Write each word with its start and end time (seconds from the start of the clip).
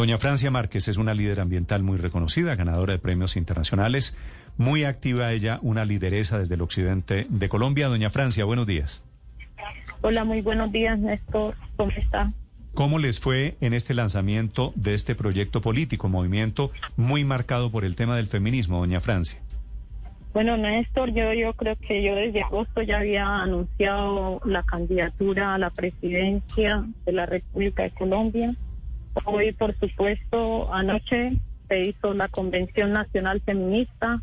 Doña 0.00 0.16
Francia 0.16 0.50
Márquez 0.50 0.88
es 0.88 0.96
una 0.96 1.12
líder 1.12 1.40
ambiental 1.40 1.82
muy 1.82 1.98
reconocida, 1.98 2.56
ganadora 2.56 2.94
de 2.94 2.98
premios 2.98 3.36
internacionales, 3.36 4.16
muy 4.56 4.84
activa 4.84 5.30
ella, 5.30 5.58
una 5.60 5.84
lideresa 5.84 6.38
desde 6.38 6.54
el 6.54 6.62
occidente 6.62 7.26
de 7.28 7.48
Colombia. 7.50 7.88
Doña 7.88 8.08
Francia, 8.08 8.46
buenos 8.46 8.66
días. 8.66 9.04
Hola, 10.00 10.24
muy 10.24 10.40
buenos 10.40 10.72
días, 10.72 10.98
Néstor. 10.98 11.54
¿Cómo 11.76 11.90
está? 11.90 12.32
¿Cómo 12.72 12.98
les 12.98 13.20
fue 13.20 13.58
en 13.60 13.74
este 13.74 13.92
lanzamiento 13.92 14.72
de 14.74 14.94
este 14.94 15.14
proyecto 15.14 15.60
político, 15.60 16.08
movimiento 16.08 16.70
muy 16.96 17.24
marcado 17.24 17.70
por 17.70 17.84
el 17.84 17.94
tema 17.94 18.16
del 18.16 18.28
feminismo, 18.28 18.78
doña 18.78 19.00
Francia? 19.00 19.42
Bueno, 20.32 20.56
Néstor, 20.56 21.12
yo, 21.12 21.34
yo 21.34 21.52
creo 21.52 21.76
que 21.76 22.02
yo 22.02 22.14
desde 22.14 22.40
agosto 22.40 22.80
ya 22.80 23.00
había 23.00 23.42
anunciado 23.42 24.40
la 24.46 24.62
candidatura 24.62 25.56
a 25.56 25.58
la 25.58 25.68
presidencia 25.68 26.86
de 27.04 27.12
la 27.12 27.26
República 27.26 27.82
de 27.82 27.90
Colombia. 27.90 28.56
Hoy, 29.24 29.52
por 29.52 29.76
supuesto, 29.78 30.72
anoche 30.72 31.32
se 31.68 31.80
hizo 31.80 32.14
la 32.14 32.28
Convención 32.28 32.92
Nacional 32.92 33.40
Feminista, 33.40 34.22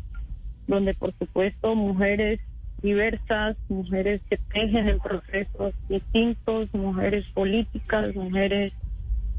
donde, 0.66 0.94
por 0.94 1.12
supuesto, 1.18 1.74
mujeres 1.74 2.40
diversas, 2.82 3.56
mujeres 3.68 4.20
que 4.30 4.36
tejen 4.36 4.88
en 4.88 5.00
procesos 5.00 5.74
distintos, 5.88 6.72
mujeres 6.72 7.24
políticas, 7.34 8.14
mujeres 8.14 8.72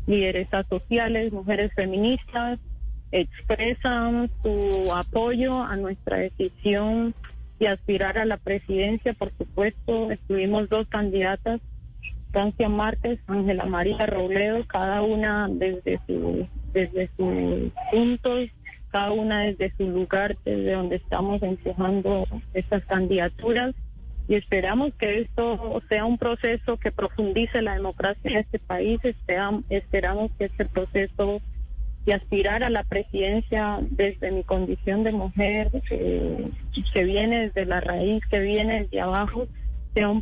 lideresas 0.08 0.66
sociales, 0.68 1.32
mujeres 1.32 1.72
feministas, 1.76 2.60
expresan 3.12 4.30
su 4.44 4.92
apoyo 4.94 5.64
a 5.64 5.76
nuestra 5.78 6.18
decisión 6.18 7.16
de 7.60 7.68
aspirar 7.70 8.18
a 8.18 8.26
la 8.26 8.38
presidencia. 8.38 9.14
Por 9.14 9.32
supuesto, 9.38 10.12
estuvimos 10.12 10.70
dos 10.70 10.88
candidatas, 10.88 11.62
Francia 12.32 12.70
Márquez, 12.70 13.20
Ángela 13.28 13.66
María 13.66 14.06
Robledo, 14.06 14.66
cada 14.68 15.02
una 15.02 15.48
desde 15.50 16.00
su, 16.06 16.48
desde 16.74 17.10
sus 17.18 17.72
puntos, 17.92 18.50
cada 18.92 19.12
una 19.12 19.42
desde 19.42 19.74
su 19.78 19.88
lugar, 19.90 20.38
desde 20.46 20.74
donde 20.74 20.98
estamos 20.98 21.42
empujando 21.42 22.28
estas 22.54 22.84
candidaturas. 22.86 23.76
Y 24.28 24.36
esperamos 24.36 24.94
que 24.94 25.22
esto 25.22 25.82
sea 25.90 26.06
un 26.06 26.20
proceso 26.20 26.78
que 26.78 26.92
profundice 26.92 27.64
la 27.64 27.74
democracia 27.74 28.30
en 28.30 28.38
este 28.38 28.60
país. 28.60 29.00
Esperamos 29.70 30.32
que 30.38 30.46
este 30.46 30.66
proceso 30.66 31.42
de 32.06 32.14
aspirar 32.14 32.64
a 32.64 32.70
la 32.70 32.84
presidencia 32.84 33.80
desde 33.82 34.32
mi 34.32 34.44
condición 34.44 35.04
de 35.04 35.12
mujer, 35.12 35.70
eh, 35.90 36.50
que 36.94 37.04
viene 37.04 37.48
desde 37.48 37.66
la 37.66 37.82
raíz, 37.82 38.24
que 38.28 38.40
viene 38.40 38.84
desde 38.84 39.02
abajo, 39.02 39.48
sea 39.94 40.10
un, 40.10 40.22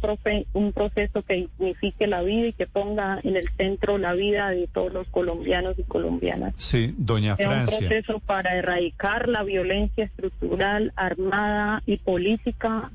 un 0.54 0.72
proceso 0.72 1.22
que 1.24 1.36
dignifique 1.36 2.08
la 2.08 2.22
vida 2.22 2.48
y 2.48 2.54
que 2.54 2.68
ponga 2.68 3.20
en 3.24 3.36
el 3.36 3.50
centro 3.58 3.98
la 3.98 4.14
vida 4.14 4.50
de 4.50 4.68
todos 4.68 4.94
los 4.94 5.08
colombianos 5.10 5.78
y 5.78 5.84
colombianas. 5.84 6.54
Sí, 6.58 6.94
doña 6.98 7.36
sea 7.36 7.50
Francia. 7.50 7.80
un 7.80 7.88
proceso 7.88 8.20
para 8.20 8.56
erradicar 8.56 9.28
la 9.28 9.44
violencia 9.44 10.06
estructural, 10.06 10.94
armada 10.96 11.84
y 11.86 11.98
política 11.98 12.92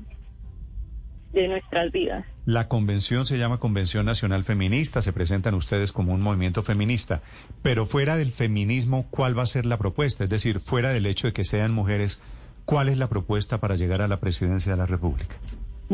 de 1.33 1.47
nuestras 1.47 1.91
vidas. 1.91 2.25
La 2.45 2.67
convención 2.67 3.25
se 3.25 3.37
llama 3.37 3.59
Convención 3.59 4.05
Nacional 4.05 4.43
Feminista, 4.43 5.01
se 5.01 5.13
presentan 5.13 5.55
ustedes 5.55 5.91
como 5.91 6.13
un 6.13 6.21
movimiento 6.21 6.61
feminista, 6.61 7.21
pero 7.61 7.85
fuera 7.85 8.17
del 8.17 8.31
feminismo, 8.31 9.07
¿cuál 9.09 9.37
va 9.37 9.43
a 9.43 9.47
ser 9.47 9.65
la 9.65 9.77
propuesta? 9.77 10.25
Es 10.25 10.29
decir, 10.29 10.59
fuera 10.59 10.89
del 10.89 11.05
hecho 11.05 11.27
de 11.27 11.33
que 11.33 11.45
sean 11.45 11.73
mujeres, 11.73 12.19
¿cuál 12.65 12.89
es 12.89 12.97
la 12.97 13.07
propuesta 13.07 13.59
para 13.59 13.75
llegar 13.75 14.01
a 14.01 14.07
la 14.07 14.19
presidencia 14.19 14.73
de 14.73 14.77
la 14.77 14.85
República? 14.85 15.37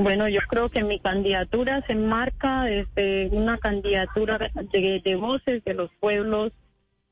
Bueno, 0.02 0.30
yo 0.30 0.40
creo 0.48 0.70
que 0.70 0.82
mi 0.82 0.98
candidatura 1.02 1.84
se 1.86 1.92
enmarca 1.92 2.64
desde 2.64 3.28
una 3.34 3.58
candidatura 3.58 4.38
de, 4.72 5.02
de 5.04 5.16
voces 5.18 5.62
de 5.66 5.74
los 5.74 5.92
pueblos 6.00 6.54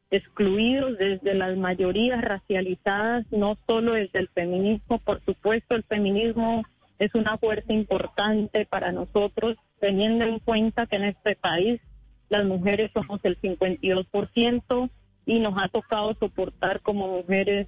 excluidos, 0.09 0.98
desde 0.98 1.34
las 1.34 1.58
mayorías 1.58 2.22
racializadas, 2.22 3.25
no 3.30 3.58
solo 3.68 3.92
desde 3.92 4.20
el 4.20 4.30
feminismo, 4.30 5.00
por 5.00 5.22
supuesto 5.25 5.75
el 5.75 5.84
feminismo 5.84 6.64
es 6.98 7.14
una 7.14 7.38
fuerza 7.38 7.74
importante 7.74 8.66
para 8.66 8.94
nosotros, 8.94 9.58
teniendo 9.81 10.24
en 10.24 10.40
cuenta 10.40 10.88
que 10.88 10.96
en 10.96 11.04
este 11.04 11.36
país 11.36 11.81
las 12.30 12.46
mujeres 12.46 12.90
somos 12.94 13.19
el 13.24 13.38
52% 13.42 14.90
y 15.25 15.40
nos 15.40 15.62
ha 15.62 15.68
tocado 15.68 16.16
soportar 16.18 16.80
como 16.80 17.09
mujeres 17.09 17.68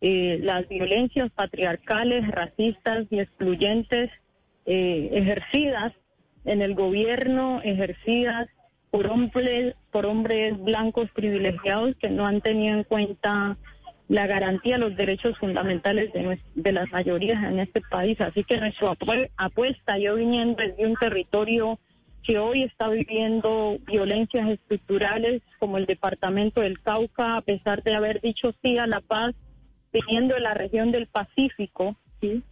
eh, 0.00 0.38
las 0.42 0.66
violencias 0.66 1.30
patriarcales, 1.32 2.26
racistas 2.28 3.06
y 3.10 3.20
excluyentes 3.20 4.10
eh, 4.66 5.10
ejercidas 5.12 5.92
en 6.44 6.62
el 6.62 6.74
gobierno, 6.74 7.60
ejercidas 7.62 8.48
por 8.90 9.08
hombres, 9.08 9.74
por 9.90 10.06
hombres 10.06 10.58
blancos 10.62 11.10
privilegiados 11.12 11.96
que 11.96 12.10
no 12.10 12.26
han 12.26 12.40
tenido 12.40 12.78
en 12.78 12.84
cuenta 12.84 13.56
la 14.08 14.26
garantía 14.26 14.76
de 14.76 14.80
los 14.82 14.96
derechos 14.96 15.36
fundamentales 15.38 16.12
de, 16.12 16.38
de 16.54 16.72
las 16.72 16.90
mayorías 16.92 17.42
en 17.44 17.58
este 17.58 17.80
país. 17.80 18.20
Así 18.20 18.44
que 18.44 18.58
nuestra 18.58 18.94
apuesta, 19.36 19.98
yo 19.98 20.14
viniendo 20.14 20.62
desde 20.62 20.86
un 20.86 20.94
territorio 20.94 21.78
que 22.22 22.38
hoy 22.38 22.64
está 22.64 22.88
viviendo 22.88 23.78
violencias 23.86 24.48
estructurales 24.48 25.42
como 25.58 25.78
el 25.78 25.86
departamento 25.86 26.60
del 26.60 26.80
Cauca, 26.80 27.36
a 27.36 27.40
pesar 27.40 27.82
de 27.82 27.94
haber 27.94 28.20
dicho 28.20 28.52
sí 28.62 28.78
a 28.78 28.86
la 28.86 29.00
paz, 29.00 29.34
viniendo 29.92 30.34
de 30.34 30.40
la 30.40 30.54
región 30.54 30.90
del 30.90 31.06
Pacífico, 31.06 31.96
¿sí? 32.20 32.42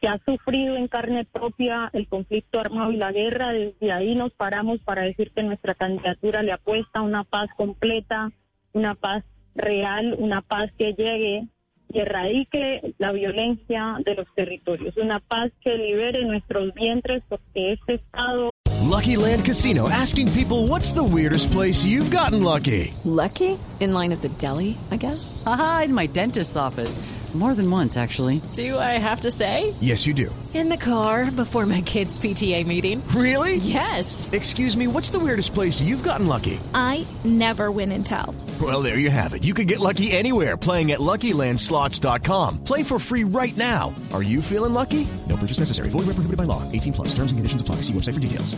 Que 0.00 0.08
ha 0.08 0.20
sufrido 0.24 0.76
en 0.76 0.88
carne 0.88 1.24
propia 1.24 1.90
el 1.92 2.06
conflicto 2.08 2.60
armado 2.60 2.92
y 2.92 2.96
la 2.96 3.12
guerra, 3.12 3.52
desde 3.52 3.92
ahí 3.92 4.14
nos 4.14 4.32
paramos 4.32 4.80
para 4.80 5.02
decir 5.02 5.32
que 5.32 5.42
nuestra 5.42 5.74
candidatura 5.74 6.42
le 6.42 6.52
apuesta 6.52 7.00
a 7.00 7.02
una 7.02 7.24
paz 7.24 7.48
completa, 7.56 8.30
una 8.72 8.94
paz 8.94 9.24
real, 9.54 10.14
una 10.18 10.40
paz 10.40 10.70
que 10.78 10.94
llegue 10.94 11.48
y 11.90 11.98
erradique 11.98 12.94
la 12.98 13.12
violencia 13.12 13.96
de 14.04 14.14
los 14.14 14.26
territorios, 14.34 14.96
una 14.96 15.20
paz 15.20 15.50
que 15.62 15.76
libere 15.76 16.24
nuestros 16.24 16.72
vientres 16.74 17.22
porque 17.28 17.72
este 17.72 17.94
Estado... 17.94 18.50
Lucky 18.88 19.16
Land 19.16 19.44
Casino, 19.44 19.88
asking 19.88 20.30
people 20.32 20.66
what's 20.66 20.92
the 20.92 21.02
weirdest 21.02 21.50
place 21.50 21.84
you've 21.84 22.10
gotten 22.10 22.42
lucky. 22.42 22.94
Lucky? 23.04 23.58
In 23.80 23.92
line 23.92 24.12
at 24.12 24.22
the 24.22 24.30
deli, 24.38 24.78
I 24.90 24.96
guess? 24.96 25.42
Aha, 25.46 25.82
in 25.84 25.94
my 25.94 26.06
dentist's 26.06 26.56
office. 26.56 26.98
More 27.34 27.54
than 27.54 27.70
once, 27.70 27.98
actually. 27.98 28.40
Do 28.54 28.78
I 28.78 28.96
have 28.98 29.20
to 29.20 29.30
say? 29.30 29.74
Yes, 29.80 30.06
you 30.06 30.14
do. 30.14 30.34
In 30.54 30.70
the 30.70 30.78
car 30.78 31.30
before 31.30 31.66
my 31.66 31.82
kids' 31.82 32.18
PTA 32.18 32.66
meeting. 32.66 33.06
Really? 33.08 33.56
Yes. 33.56 34.30
Excuse 34.32 34.76
me, 34.76 34.86
what's 34.86 35.10
the 35.10 35.18
weirdest 35.18 35.52
place 35.52 35.80
you've 35.82 36.02
gotten 36.02 36.26
lucky? 36.26 36.58
I 36.74 37.06
never 37.24 37.70
win 37.70 37.92
and 37.92 38.04
tell. 38.04 38.34
Well, 38.60 38.80
there 38.80 38.98
you 38.98 39.10
have 39.10 39.34
it. 39.34 39.44
You 39.44 39.52
can 39.52 39.66
get 39.66 39.78
lucky 39.78 40.10
anywhere 40.10 40.56
playing 40.56 40.92
at 40.92 41.00
LuckyLandSlots.com. 41.00 42.64
Play 42.64 42.82
for 42.82 42.98
free 42.98 43.24
right 43.24 43.56
now. 43.58 43.94
Are 44.12 44.22
you 44.22 44.40
feeling 44.40 44.72
lucky? 44.72 45.06
No 45.28 45.36
purchase 45.36 45.58
necessary. 45.58 45.90
Void 45.90 46.06
where 46.06 46.16
prohibited 46.16 46.38
by 46.38 46.44
law. 46.44 46.64
18 46.72 46.94
plus. 46.94 47.08
Terms 47.08 47.30
and 47.30 47.38
conditions 47.38 47.60
apply. 47.60 47.76
See 47.82 47.92
website 47.92 48.14
for 48.14 48.20
details. 48.20 48.56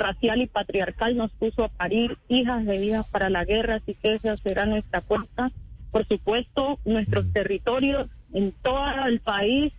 racial 0.00 0.40
y 0.40 0.46
patriarcal 0.46 1.16
nos 1.16 1.30
puso 1.32 1.64
a 1.64 1.68
parir 1.68 2.18
hijas 2.28 2.64
de 2.64 2.78
vida 2.78 3.04
para 3.04 3.30
la 3.30 3.44
guerra, 3.44 3.76
así 3.76 3.94
que 3.94 4.14
esa 4.14 4.36
será 4.36 4.66
nuestra 4.66 5.00
apuesta. 5.00 5.52
Por 5.90 6.06
supuesto, 6.06 6.78
nuestros 6.84 7.32
territorios 7.32 8.08
en 8.32 8.52
todo 8.62 8.84
el 9.06 9.20
país, 9.20 9.72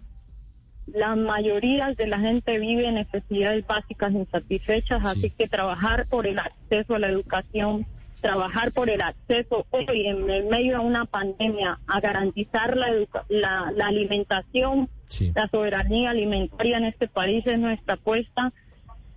la 0.87 1.15
mayoría 1.15 1.93
de 1.93 2.07
la 2.07 2.19
gente 2.19 2.59
vive 2.59 2.87
en 2.87 2.95
necesidades 2.95 3.65
básicas 3.65 4.11
insatisfechas, 4.11 5.01
así 5.05 5.29
que 5.29 5.47
trabajar 5.47 6.07
por 6.07 6.27
el 6.27 6.37
acceso 6.39 6.95
a 6.95 6.99
la 6.99 7.07
educación, 7.07 7.85
trabajar 8.19 8.71
por 8.71 8.89
el 8.89 9.01
acceso 9.01 9.65
hoy 9.71 10.05
en 10.07 10.29
el 10.29 10.45
medio 10.45 10.79
de 10.79 10.85
una 10.85 11.05
pandemia 11.05 11.79
a 11.87 11.99
garantizar 12.01 12.75
la, 12.75 12.87
la, 13.29 13.71
la 13.75 13.87
alimentación, 13.87 14.89
Sí. 15.07 15.31
la 15.35 15.47
soberanía 15.49 16.11
alimentaria 16.11 16.77
en 16.77 16.85
este 16.85 17.07
país 17.09 17.45
es 17.45 17.59
nuestra 17.59 17.95
apuesta 17.95 18.53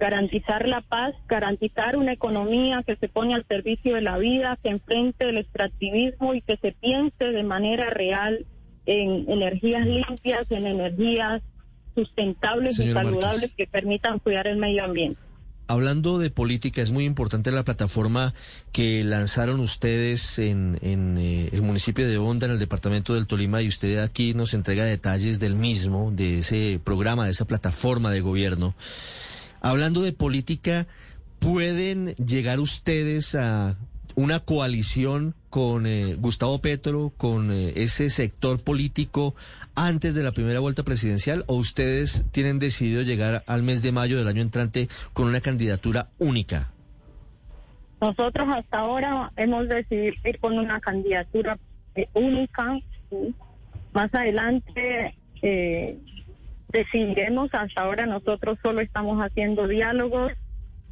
garantizar 0.05 0.69
la 0.69 0.83
paz, 0.83 1.15
garantizar 1.27 1.97
una 1.97 2.13
economía 2.13 2.83
que 2.87 2.95
se 2.97 3.09
pone 3.09 3.35
al 3.35 3.47
servicio 3.49 3.95
de 3.95 4.03
la 4.03 4.19
vida, 4.19 4.59
que 4.63 4.69
enfrente 4.69 5.31
el 5.31 5.39
extractivismo 5.39 6.35
y 6.35 6.43
que 6.43 6.59
se 6.59 6.73
piense 6.73 7.25
de 7.25 7.43
manera 7.43 7.89
real 7.89 8.45
en 8.85 9.25
energías 9.31 9.87
limpias, 9.87 10.45
en 10.51 10.67
energías 10.67 11.41
sustentables 11.95 12.77
Señora 12.77 13.01
y 13.01 13.05
saludables 13.05 13.53
que 13.57 13.67
permitan 13.67 14.19
cuidar 14.19 14.47
el 14.47 14.59
medio 14.59 14.85
ambiente. 14.85 15.19
Hablando 15.69 16.19
de 16.19 16.29
política, 16.29 16.83
es 16.83 16.91
muy 16.91 17.07
importante 17.07 17.51
la 17.51 17.63
plataforma 17.63 18.35
que 18.73 19.03
lanzaron 19.05 19.61
ustedes 19.61 20.39
en, 20.39 20.79
en, 20.83 21.17
eh, 21.17 21.49
el 21.51 21.63
municipio 21.63 22.07
de 22.07 22.19
Honda, 22.19 22.45
en 22.45 22.53
el 22.53 22.59
departamento 22.59 23.15
del 23.15 23.27
Tolima, 23.27 23.63
y 23.63 23.69
usted 23.69 24.01
aquí 24.01 24.35
nos 24.35 24.53
entrega 24.53 24.85
detalles 24.85 25.41
del 25.41 25.55
mismo, 25.55 26.13
de 26.13 26.41
ese 26.41 26.79
programa, 26.85 27.25
de 27.25 27.31
esa 27.31 27.47
plataforma 27.47 28.11
de 28.11 28.21
gobierno. 28.21 28.75
Hablando 29.65 30.03
de 30.03 30.13
política, 30.13 30.87
¿pueden 31.39 32.09
llegar 32.17 32.61
ustedes 32.61 33.35
a 33.35 33.79
una 34.15 34.41
coalición 34.41 35.35
con 35.49 35.87
eh, 35.87 36.17
Gustavo 36.17 36.59
Petro, 36.59 37.15
con 37.17 37.51
eh, 37.51 37.73
ese 37.77 38.11
sector 38.11 38.63
político 38.63 39.35
antes 39.75 40.15
de 40.15 40.23
la 40.23 40.33
primera 40.33 40.61
vuelta 40.61 40.83
presidencial 40.83 41.45
o 41.47 41.55
ustedes 41.55 42.27
tienen 42.31 42.59
decidido 42.59 43.01
llegar 43.01 43.43
al 43.47 43.63
mes 43.63 43.81
de 43.81 43.93
mayo 43.93 44.19
del 44.19 44.29
año 44.29 44.43
entrante 44.43 44.89
con 45.15 45.29
una 45.29 45.41
candidatura 45.41 46.11
única? 46.19 46.71
Nosotros 48.03 48.47
hasta 48.55 48.81
ahora 48.81 49.33
hemos 49.39 49.67
decidido 49.67 50.13
ir 50.27 50.39
con 50.41 50.59
una 50.59 50.79
candidatura 50.79 51.59
eh, 51.95 52.07
única. 52.13 52.79
Más 53.95 54.13
adelante 54.13 55.15
eh, 55.41 55.99
decidiremos. 56.75 57.49
Hasta 57.55 57.83
ahora 57.83 58.05
nosotros 58.05 58.59
solo 58.63 58.81
estamos 58.81 59.19
haciendo 59.21 59.67
diálogos 59.67 60.33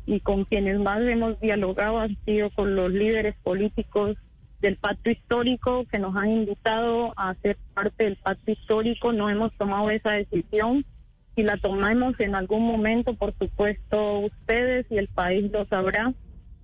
y 0.07 0.21
con 0.21 0.45
quienes 0.45 0.79
más 0.79 1.03
hemos 1.03 1.39
dialogado 1.41 1.99
han 1.99 2.17
sido 2.25 2.51
con 2.51 2.75
los 2.75 2.91
líderes 2.91 3.35
políticos 3.43 4.17
del 4.61 4.77
pacto 4.77 5.11
histórico 5.11 5.85
que 5.91 5.99
nos 5.99 6.17
han 6.17 6.31
invitado 6.31 7.13
a 7.17 7.35
ser 7.43 7.59
parte 7.75 8.05
del 8.05 8.17
pacto 8.17 8.53
histórico. 8.53 9.13
No 9.13 9.29
hemos 9.29 9.53
tomado 9.59 9.91
esa 9.91 10.13
decisión. 10.13 10.87
Si 11.35 11.43
la 11.43 11.57
tomamos 11.57 12.19
en 12.21 12.35
algún 12.35 12.65
momento, 12.65 13.15
por 13.15 13.35
supuesto, 13.39 14.21
ustedes 14.21 14.87
y 14.91 14.99
el 14.99 15.09
país 15.09 15.51
lo 15.51 15.67
sabrá 15.67 16.15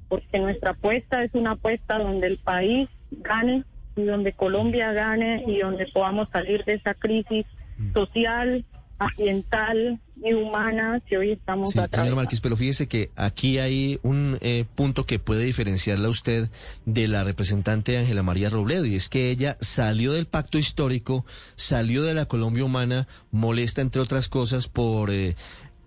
porque 0.09 0.39
nuestra 0.39 0.71
apuesta 0.71 1.25
es 1.25 1.35
una 1.35 1.53
apuesta 1.53 1.99
donde 1.99 2.29
el 2.29 2.39
país 2.39 2.89
gane 3.11 3.65
y 3.97 4.05
donde 4.05 4.33
Colombia 4.33 4.93
gane 4.93 5.45
y 5.47 5.59
donde 5.59 5.87
podamos 5.87 6.29
salir 6.31 6.65
de 6.65 6.75
esa 6.75 6.95
crisis 6.95 7.45
social, 7.93 8.65
ambiental 8.99 10.01
y 10.23 10.33
humana 10.35 11.01
que 11.07 11.17
hoy 11.17 11.33
estamos 11.33 11.71
Sí, 11.71 11.81
señor. 11.93 12.17
Márquez, 12.17 12.41
pero 12.41 12.57
fíjese 12.57 12.89
que 12.89 13.11
aquí 13.15 13.59
hay 13.59 14.01
un 14.03 14.39
eh, 14.41 14.65
punto 14.75 15.07
que 15.07 15.19
puede 15.19 15.45
diferenciarla 15.45 16.09
a 16.09 16.11
usted 16.11 16.49
de 16.87 17.07
la 17.07 17.23
representante 17.23 17.97
Ángela 17.97 18.23
María 18.23 18.51
Robledo, 18.51 18.85
y 18.85 18.97
es 18.97 19.09
que 19.09 19.31
ella 19.31 19.57
salió 19.61 20.13
del 20.13 20.27
pacto 20.27 20.59
histórico, 20.59 21.25
salió 21.55 22.03
de 22.03 22.15
la 22.15 22.27
Colombia 22.27 22.65
humana, 22.65 23.07
molesta, 23.31 23.81
entre 23.81 24.03
otras 24.03 24.29
cosas, 24.29 24.67
por 24.67 25.11
eh, 25.11 25.37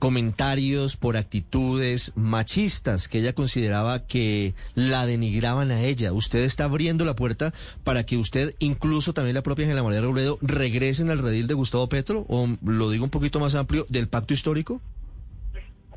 comentarios, 0.02 0.98
por 0.98 1.16
actitudes 1.16 2.12
machistas 2.16 3.08
que 3.08 3.20
ella 3.20 3.34
consideraba 3.34 4.08
que 4.08 4.56
la 4.74 5.06
denigraban 5.06 5.70
a 5.70 5.84
ella. 5.84 6.12
¿Usted 6.12 6.40
está 6.40 6.64
abriendo 6.64 7.06
la 7.06 7.16
puerta 7.16 7.54
para 7.84 8.04
que 8.04 8.18
usted, 8.18 8.50
incluso 8.58 9.14
también 9.14 9.36
la 9.36 9.44
propia 9.44 9.66
Ángela 9.66 9.84
María 9.84 10.02
Robledo, 10.02 10.40
regresen 10.42 11.12
al 11.12 11.20
redil 11.20 11.46
de 11.46 11.54
Gustavo 11.54 11.88
Petro? 11.88 12.26
¿O 12.30 12.48
lo 12.66 12.90
digo 12.90 13.04
un 13.04 13.12
poquito 13.12 13.40
más 13.40 13.54
amplio, 13.54 13.86
del 13.90 14.08
pacto 14.08 14.34
histórico? 14.34 14.82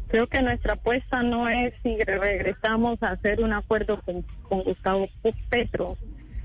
Creo 0.09 0.27
que 0.27 0.43
nuestra 0.43 0.75
apuesta 0.75 1.23
no 1.23 1.49
es 1.49 1.73
si 1.83 1.97
regresamos 1.97 3.03
a 3.03 3.13
hacer 3.13 3.41
un 3.41 3.55
acuerdo 3.55 4.03
con 4.03 4.63
Gustavo 4.65 5.09
Petro. 5.49 5.97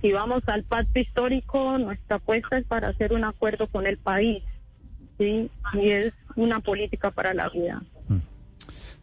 Si 0.02 0.14
vamos 0.14 0.44
al 0.48 0.64
pacto 0.64 0.98
histórico, 0.98 1.78
nuestra 1.78 2.16
apuesta 2.16 2.58
es 2.58 2.66
para 2.66 2.88
hacer 2.88 3.12
un 3.12 3.26
acuerdo 3.26 3.68
con 3.68 3.86
el 3.86 3.98
país. 3.98 4.44
¿Sí? 5.20 5.52
Y 5.74 5.90
es 5.92 6.14
una 6.36 6.60
política 6.62 7.12
para 7.12 7.36
la 7.36 7.48
vida. 7.50 7.84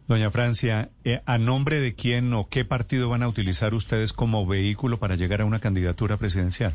Doña 0.07 0.31
Francia, 0.31 0.89
eh, 1.03 1.19
¿a 1.25 1.37
nombre 1.37 1.81
de 1.81 1.93
quién 1.93 2.33
o 2.33 2.47
qué 2.47 2.63
partido 2.63 3.09
van 3.09 3.23
a 3.23 3.27
utilizar 3.27 3.73
ustedes 3.73 4.13
como 4.13 4.45
vehículo 4.45 4.97
para 4.99 5.15
llegar 5.15 5.41
a 5.41 5.45
una 5.45 5.59
candidatura 5.59 6.15
presidencial? 6.15 6.73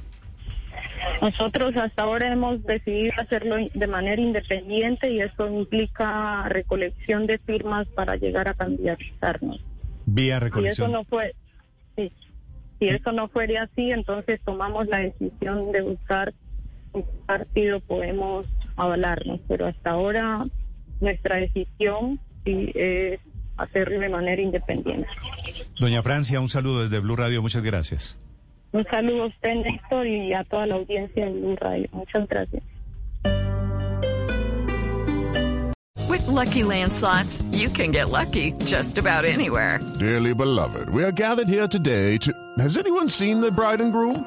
Nosotros 1.23 1.75
hasta 1.77 2.03
ahora 2.03 2.31
hemos 2.31 2.62
decidido 2.65 3.12
hacerlo 3.17 3.56
de 3.73 3.87
manera 3.87 4.21
independiente 4.21 5.11
y 5.11 5.21
eso 5.21 5.49
implica 5.49 6.47
recolección 6.49 7.27
de 7.27 7.38
firmas 7.38 7.87
para 7.88 8.17
llegar 8.17 8.49
a 8.49 8.55
candidatizarnos. 8.55 9.61
Vía 10.05 10.35
Si 10.35 10.37
eso 10.37 10.45
recolección. 10.45 10.93
no 10.93 11.05
fue, 11.05 11.35
sí, 11.97 12.12
si 12.79 12.88
eso 12.88 13.12
no 13.12 13.29
fuera 13.29 13.62
así, 13.62 13.93
entonces 13.93 14.41
tomamos 14.45 14.87
la 14.88 14.99
decisión 14.99 15.73
de 15.73 15.81
buscar 15.81 16.35
un 16.93 17.05
partido 17.25 17.81
podemos 17.81 18.47
avalarnos, 18.77 19.41
pero 19.49 19.67
hasta 19.67 19.91
ahora 19.91 20.47
nuestra 21.01 21.37
decisión 21.37 22.21
sí 22.45 22.71
es 22.75 23.21
hacerlo 23.57 24.01
de 24.01 24.09
manera 24.09 24.41
independiente. 24.41 25.09
Doña 25.79 26.03
Francia, 26.03 26.41
un 26.41 26.49
saludo 26.49 26.83
desde 26.83 27.01
Blue 27.01 27.17
Radio, 27.17 27.43
muchas 27.43 27.63
gracias. 27.63 28.19
Un 28.73 28.85
saludo 28.85 29.25
a 29.25 29.27
usted, 29.27 29.55
Néstor, 29.55 30.07
y 30.07 30.33
a 30.33 30.45
toda 30.45 30.67
la 30.67 30.77
audiencia 30.77 31.27
de 31.27 31.33
Blue 31.33 31.57
Radio. 31.57 31.89
Muchas 31.93 32.27
gracias. 32.29 32.63
With 36.09 36.27
Lucky 36.27 36.63
Land 36.63 36.93
slots, 36.93 37.43
you 37.53 37.69
can 37.69 37.91
get 37.91 38.11
lucky 38.11 38.53
just 38.65 38.99
about 38.99 39.25
anywhere. 39.25 39.81
Dearly 39.99 40.35
beloved, 40.35 40.89
we 40.91 41.05
are 41.05 41.13
gathered 41.13 41.49
here 41.49 41.67
today 41.67 42.19
to. 42.19 42.33
Has 42.59 42.77
anyone 42.77 43.09
seen 43.09 43.41
the 43.41 43.51
bride 43.51 43.81
and 43.81 43.93
groom? 43.93 44.27